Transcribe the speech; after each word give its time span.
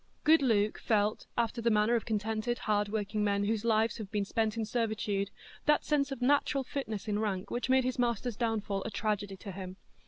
Good 0.23 0.41
Luke 0.41 0.79
felt, 0.79 1.27
after 1.37 1.61
the 1.61 1.69
manner 1.69 1.93
of 1.93 2.07
contented 2.07 2.57
hard 2.57 2.89
working 2.89 3.23
men 3.23 3.43
whose 3.43 3.63
lives 3.63 3.97
have 3.99 4.09
been 4.09 4.25
spent 4.25 4.57
in 4.57 4.65
servitude, 4.65 5.29
that 5.67 5.85
sense 5.85 6.11
of 6.11 6.23
natural 6.23 6.63
fitness 6.63 7.07
in 7.07 7.19
rank 7.19 7.51
which 7.51 7.69
made 7.69 7.83
his 7.83 7.99
master's 7.99 8.35
downfall 8.35 8.81
a 8.83 8.89
tragedy 8.89 9.37
to 9.37 9.51
him. 9.51 9.77